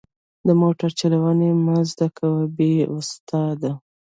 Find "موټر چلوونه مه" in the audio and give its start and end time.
0.61-1.75